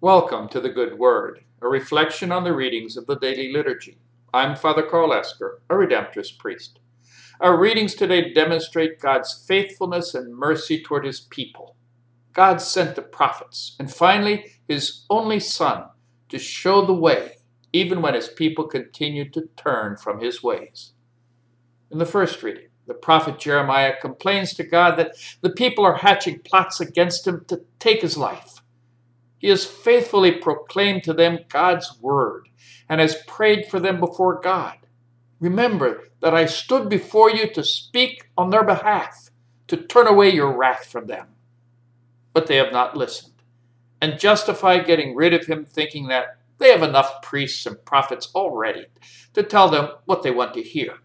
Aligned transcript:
Welcome 0.00 0.48
to 0.50 0.60
the 0.60 0.68
Good 0.68 0.96
Word, 0.96 1.40
a 1.60 1.66
reflection 1.66 2.30
on 2.30 2.44
the 2.44 2.54
readings 2.54 2.96
of 2.96 3.08
the 3.08 3.16
daily 3.16 3.52
liturgy. 3.52 3.98
I'm 4.32 4.54
Father 4.54 4.84
Karl 4.84 5.12
Esker, 5.12 5.60
a 5.68 5.74
Redemptorist 5.74 6.38
priest. 6.38 6.78
Our 7.40 7.58
readings 7.58 7.96
today 7.96 8.32
demonstrate 8.32 9.00
God's 9.00 9.44
faithfulness 9.48 10.14
and 10.14 10.36
mercy 10.36 10.80
toward 10.80 11.04
his 11.04 11.18
people. 11.18 11.74
God 12.32 12.60
sent 12.62 12.94
the 12.94 13.02
prophets, 13.02 13.74
and 13.80 13.92
finally, 13.92 14.52
his 14.68 15.04
only 15.10 15.40
Son, 15.40 15.86
to 16.28 16.38
show 16.38 16.86
the 16.86 16.94
way, 16.94 17.38
even 17.72 18.00
when 18.00 18.14
his 18.14 18.28
people 18.28 18.68
continued 18.68 19.32
to 19.32 19.48
turn 19.56 19.96
from 19.96 20.20
his 20.20 20.44
ways. 20.44 20.92
In 21.90 21.98
the 21.98 22.06
first 22.06 22.40
reading, 22.44 22.68
the 22.86 22.94
prophet 22.94 23.40
Jeremiah 23.40 23.94
complains 24.00 24.54
to 24.54 24.62
God 24.62 24.96
that 24.96 25.16
the 25.40 25.50
people 25.50 25.84
are 25.84 25.96
hatching 25.96 26.38
plots 26.38 26.78
against 26.78 27.26
him 27.26 27.44
to 27.48 27.62
take 27.80 28.02
his 28.02 28.16
life. 28.16 28.62
He 29.38 29.48
has 29.48 29.64
faithfully 29.64 30.32
proclaimed 30.32 31.04
to 31.04 31.12
them 31.12 31.40
God's 31.48 31.98
word 32.00 32.48
and 32.88 33.00
has 33.00 33.22
prayed 33.26 33.66
for 33.66 33.78
them 33.78 34.00
before 34.00 34.40
God. 34.40 34.78
Remember 35.40 36.04
that 36.20 36.34
I 36.34 36.46
stood 36.46 36.88
before 36.88 37.30
you 37.30 37.48
to 37.52 37.62
speak 37.62 38.28
on 38.36 38.50
their 38.50 38.64
behalf, 38.64 39.30
to 39.68 39.76
turn 39.76 40.08
away 40.08 40.30
your 40.30 40.56
wrath 40.56 40.86
from 40.86 41.06
them. 41.06 41.28
But 42.32 42.46
they 42.46 42.56
have 42.56 42.72
not 42.72 42.96
listened, 42.96 43.34
and 44.00 44.18
justify 44.18 44.78
getting 44.78 45.14
rid 45.14 45.32
of 45.32 45.46
him, 45.46 45.64
thinking 45.64 46.08
that 46.08 46.38
they 46.58 46.70
have 46.72 46.82
enough 46.82 47.22
priests 47.22 47.66
and 47.66 47.84
prophets 47.84 48.30
already 48.34 48.86
to 49.34 49.42
tell 49.44 49.68
them 49.68 49.90
what 50.06 50.22
they 50.22 50.30
want 50.32 50.54
to 50.54 50.62
hear. 50.62 50.98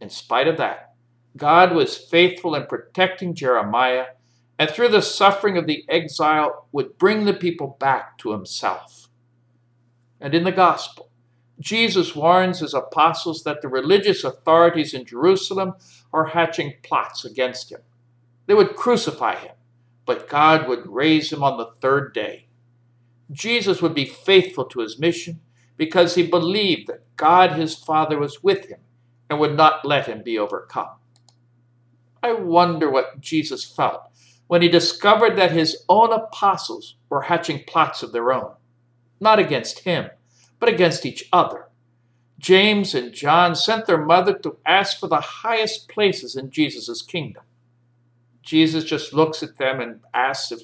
In 0.00 0.10
spite 0.10 0.48
of 0.48 0.56
that, 0.56 0.94
God 1.36 1.72
was 1.72 1.96
faithful 1.96 2.56
in 2.56 2.66
protecting 2.66 3.34
Jeremiah, 3.34 4.06
and 4.58 4.70
through 4.70 4.88
the 4.88 5.02
suffering 5.02 5.56
of 5.56 5.66
the 5.66 5.84
exile 5.88 6.66
would 6.72 6.98
bring 6.98 7.24
the 7.24 7.34
people 7.34 7.76
back 7.80 8.18
to 8.18 8.32
himself. 8.32 9.08
And 10.20 10.34
in 10.34 10.44
the 10.44 10.52
gospel, 10.52 11.10
Jesus 11.58 12.14
warns 12.14 12.60
his 12.60 12.74
apostles 12.74 13.44
that 13.44 13.62
the 13.62 13.68
religious 13.68 14.24
authorities 14.24 14.94
in 14.94 15.04
Jerusalem 15.04 15.74
are 16.12 16.26
hatching 16.26 16.74
plots 16.82 17.24
against 17.24 17.70
him. 17.70 17.80
They 18.46 18.54
would 18.54 18.76
crucify 18.76 19.36
him, 19.36 19.54
but 20.06 20.28
God 20.28 20.68
would 20.68 20.86
raise 20.86 21.32
him 21.32 21.42
on 21.42 21.58
the 21.58 21.70
third 21.80 22.12
day. 22.12 22.46
Jesus 23.30 23.80
would 23.80 23.94
be 23.94 24.04
faithful 24.04 24.64
to 24.66 24.80
his 24.80 24.98
mission 24.98 25.40
because 25.76 26.14
he 26.14 26.26
believed 26.26 26.88
that 26.88 27.16
God 27.16 27.52
his 27.52 27.74
Father 27.74 28.18
was 28.18 28.42
with 28.42 28.68
him 28.68 28.80
and 29.30 29.40
would 29.40 29.56
not 29.56 29.84
let 29.84 30.06
him 30.06 30.22
be 30.22 30.38
overcome. 30.38 30.90
I 32.22 32.32
wonder 32.32 32.90
what 32.90 33.20
Jesus 33.20 33.64
felt 33.64 34.02
when 34.52 34.60
he 34.60 34.68
discovered 34.68 35.34
that 35.34 35.50
his 35.50 35.82
own 35.88 36.12
apostles 36.12 36.96
were 37.08 37.22
hatching 37.22 37.64
plots 37.66 38.02
of 38.02 38.12
their 38.12 38.30
own, 38.30 38.52
not 39.18 39.38
against 39.38 39.78
him, 39.78 40.10
but 40.60 40.68
against 40.68 41.06
each 41.06 41.26
other. 41.32 41.70
James 42.38 42.94
and 42.94 43.14
John 43.14 43.54
sent 43.54 43.86
their 43.86 44.04
mother 44.04 44.34
to 44.40 44.58
ask 44.66 45.00
for 45.00 45.06
the 45.06 45.22
highest 45.22 45.88
places 45.88 46.36
in 46.36 46.50
Jesus' 46.50 47.00
kingdom. 47.00 47.44
Jesus 48.42 48.84
just 48.84 49.14
looks 49.14 49.42
at 49.42 49.56
them 49.56 49.80
and 49.80 50.00
asks 50.12 50.52
if, 50.52 50.60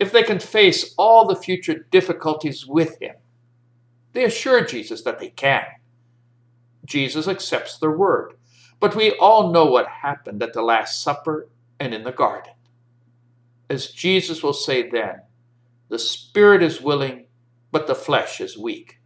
if 0.00 0.12
they 0.12 0.22
can 0.22 0.38
face 0.38 0.94
all 0.96 1.26
the 1.26 1.36
future 1.36 1.86
difficulties 1.90 2.66
with 2.66 2.98
him. 3.02 3.16
They 4.14 4.24
assure 4.24 4.64
Jesus 4.64 5.02
that 5.02 5.18
they 5.18 5.28
can. 5.28 5.66
Jesus 6.86 7.28
accepts 7.28 7.76
their 7.76 7.92
word. 7.92 8.32
But 8.80 8.96
we 8.96 9.10
all 9.18 9.52
know 9.52 9.66
what 9.66 9.88
happened 9.88 10.42
at 10.42 10.54
the 10.54 10.62
Last 10.62 11.02
Supper 11.02 11.50
and 11.78 11.92
in 11.92 12.02
the 12.02 12.12
garden. 12.12 12.54
As 13.68 13.88
Jesus 13.88 14.42
will 14.42 14.52
say 14.52 14.88
then, 14.88 15.22
the 15.88 15.98
spirit 15.98 16.62
is 16.62 16.80
willing, 16.80 17.26
but 17.72 17.86
the 17.86 17.94
flesh 17.94 18.40
is 18.40 18.56
weak. 18.58 19.00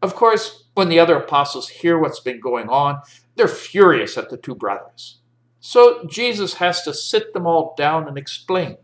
Of 0.00 0.14
course, 0.14 0.64
when 0.74 0.88
the 0.88 0.98
other 0.98 1.16
apostles 1.16 1.68
hear 1.68 1.98
what's 1.98 2.20
been 2.20 2.40
going 2.40 2.68
on, 2.68 3.02
they're 3.36 3.48
furious 3.48 4.18
at 4.18 4.30
the 4.30 4.36
two 4.36 4.54
brothers. 4.54 5.18
So 5.60 6.04
Jesus 6.06 6.54
has 6.54 6.82
to 6.82 6.92
sit 6.92 7.32
them 7.32 7.46
all 7.46 7.74
down 7.78 8.08
and 8.08 8.18
explain. 8.18 8.78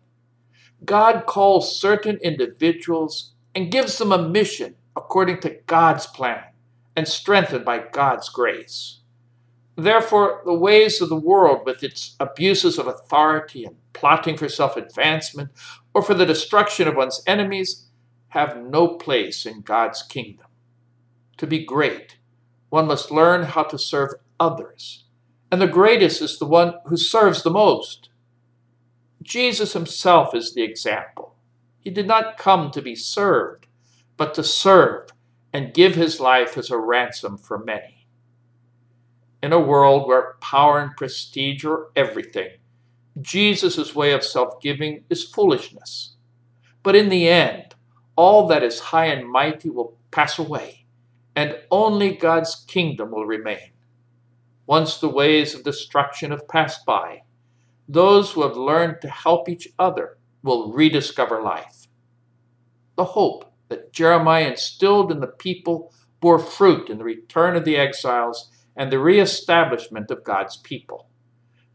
God 0.84 1.26
calls 1.26 1.78
certain 1.78 2.18
individuals 2.22 3.32
and 3.54 3.72
gives 3.72 3.98
them 3.98 4.12
a 4.12 4.28
mission 4.28 4.76
according 4.94 5.40
to 5.40 5.58
God's 5.66 6.06
plan 6.06 6.44
and 6.94 7.08
strengthened 7.08 7.64
by 7.64 7.78
God's 7.78 8.28
grace. 8.28 8.97
Therefore, 9.78 10.42
the 10.44 10.54
ways 10.54 11.00
of 11.00 11.08
the 11.08 11.14
world, 11.14 11.64
with 11.64 11.84
its 11.84 12.16
abuses 12.18 12.80
of 12.80 12.88
authority 12.88 13.64
and 13.64 13.76
plotting 13.92 14.36
for 14.36 14.48
self 14.48 14.76
advancement 14.76 15.50
or 15.94 16.02
for 16.02 16.14
the 16.14 16.26
destruction 16.26 16.88
of 16.88 16.96
one's 16.96 17.22
enemies, 17.28 17.86
have 18.30 18.56
no 18.56 18.88
place 18.88 19.46
in 19.46 19.60
God's 19.60 20.02
kingdom. 20.02 20.48
To 21.36 21.46
be 21.46 21.64
great, 21.64 22.18
one 22.70 22.88
must 22.88 23.12
learn 23.12 23.44
how 23.44 23.62
to 23.62 23.78
serve 23.78 24.14
others, 24.40 25.04
and 25.52 25.62
the 25.62 25.68
greatest 25.68 26.20
is 26.22 26.40
the 26.40 26.44
one 26.44 26.74
who 26.86 26.96
serves 26.96 27.44
the 27.44 27.50
most. 27.50 28.08
Jesus 29.22 29.74
himself 29.74 30.34
is 30.34 30.54
the 30.54 30.64
example. 30.64 31.36
He 31.78 31.90
did 31.90 32.08
not 32.08 32.36
come 32.36 32.72
to 32.72 32.82
be 32.82 32.96
served, 32.96 33.68
but 34.16 34.34
to 34.34 34.42
serve 34.42 35.10
and 35.52 35.72
give 35.72 35.94
his 35.94 36.18
life 36.18 36.58
as 36.58 36.68
a 36.68 36.78
ransom 36.78 37.38
for 37.38 37.58
many. 37.58 37.97
In 39.40 39.52
a 39.52 39.60
world 39.60 40.08
where 40.08 40.34
power 40.40 40.80
and 40.80 40.96
prestige 40.96 41.64
are 41.64 41.90
everything, 41.94 42.50
Jesus' 43.20 43.94
way 43.94 44.12
of 44.12 44.24
self 44.24 44.60
giving 44.60 45.04
is 45.08 45.22
foolishness. 45.22 46.16
But 46.82 46.96
in 46.96 47.08
the 47.08 47.28
end, 47.28 47.74
all 48.16 48.48
that 48.48 48.64
is 48.64 48.80
high 48.80 49.06
and 49.06 49.28
mighty 49.28 49.70
will 49.70 49.96
pass 50.10 50.38
away, 50.38 50.86
and 51.36 51.56
only 51.70 52.16
God's 52.16 52.64
kingdom 52.66 53.12
will 53.12 53.26
remain. 53.26 53.70
Once 54.66 54.98
the 54.98 55.08
ways 55.08 55.54
of 55.54 55.62
destruction 55.62 56.32
have 56.32 56.48
passed 56.48 56.84
by, 56.84 57.22
those 57.88 58.32
who 58.32 58.42
have 58.42 58.56
learned 58.56 59.00
to 59.02 59.08
help 59.08 59.48
each 59.48 59.68
other 59.78 60.18
will 60.42 60.72
rediscover 60.72 61.40
life. 61.40 61.86
The 62.96 63.04
hope 63.04 63.52
that 63.68 63.92
Jeremiah 63.92 64.48
instilled 64.48 65.12
in 65.12 65.20
the 65.20 65.28
people 65.28 65.92
bore 66.20 66.38
fruit 66.40 66.90
in 66.90 66.98
the 66.98 67.04
return 67.04 67.54
of 67.54 67.64
the 67.64 67.76
exiles 67.76 68.50
and 68.78 68.90
the 68.90 68.98
reestablishment 68.98 70.10
of 70.10 70.24
God's 70.24 70.56
people. 70.56 71.10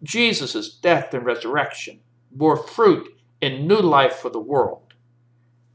Jesus' 0.02 0.74
death 0.74 1.14
and 1.14 1.24
resurrection 1.24 2.00
bore 2.32 2.58
fruit 2.58 3.08
in 3.42 3.68
new 3.68 3.80
life 3.80 4.16
for 4.16 4.32
the 4.32 4.40
world. 4.40 4.96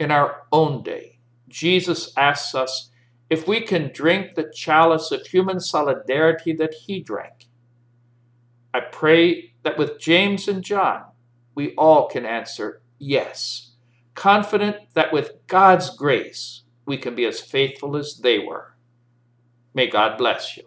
In 0.01 0.11
our 0.11 0.43
own 0.51 0.83
day, 0.83 1.21
Jesus 1.47 2.13
asks 2.17 2.55
us 2.57 2.91
if 3.31 3.47
we 3.47 3.61
can 3.61 3.93
drink 3.93 4.35
the 4.35 4.51
chalice 4.53 5.13
of 5.13 5.25
human 5.27 5.61
solidarity 5.61 6.53
that 6.55 6.75
he 6.75 7.01
drank. 7.01 7.47
I 8.75 8.81
pray 8.81 9.53
that 9.63 9.79
with 9.79 10.01
James 10.01 10.49
and 10.49 10.65
John, 10.65 11.05
we 11.55 11.75
all 11.75 12.09
can 12.09 12.27
answer 12.27 12.83
yes 12.99 13.69
confident 14.19 14.77
that 14.95 15.13
with 15.13 15.47
God's 15.47 15.91
grace, 15.91 16.63
we 16.85 16.97
can 16.97 17.15
be 17.15 17.25
as 17.25 17.41
faithful 17.41 17.97
as 17.97 18.17
they 18.17 18.41
were. 18.41 18.75
May 19.73 19.87
God 19.87 20.19
bless 20.19 20.57
you. 20.57 20.65